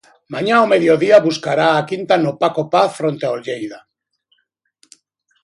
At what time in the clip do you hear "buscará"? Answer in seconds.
1.27-1.67